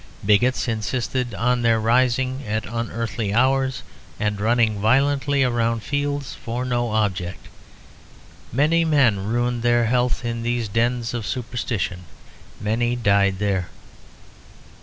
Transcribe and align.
Bigots 0.25 0.67
insisted 0.67 1.35
on 1.35 1.61
their 1.61 1.79
rising 1.79 2.43
at 2.47 2.65
unearthly 2.65 3.31
hours 3.35 3.83
and 4.19 4.41
running 4.41 4.79
violently 4.81 5.43
around 5.43 5.83
fields 5.83 6.33
for 6.33 6.65
no 6.65 6.89
object. 6.89 7.45
Many 8.51 8.83
men 8.83 9.19
ruined 9.23 9.61
their 9.61 9.85
health 9.85 10.25
in 10.25 10.41
these 10.41 10.67
dens 10.67 11.13
of 11.13 11.27
superstition, 11.27 12.05
many 12.59 12.95
died 12.95 13.37
there. 13.37 13.69